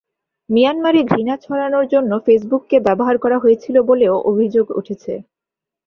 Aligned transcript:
মিয়ানমারে 0.49 1.01
ঘৃণা 1.03 1.35
ছড়ানোর 1.37 1.85
জন্য 1.87 2.11
ফেসবুককে 2.25 2.77
ব্যবহার 2.79 3.15
করা 3.17 3.37
হয়েছিল 3.39 3.75
বলেও 3.81 4.15
অভিযোগ 4.31 4.65
উঠেছে। 4.71 5.13